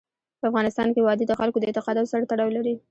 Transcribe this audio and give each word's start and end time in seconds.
په 0.39 0.45
افغانستان 0.49 0.87
کې 0.93 1.05
وادي 1.05 1.25
د 1.27 1.33
خلکو 1.39 1.57
د 1.59 1.63
اعتقاداتو 1.67 2.11
سره 2.13 2.27
تړاو 2.31 2.55
لري. 2.57 2.73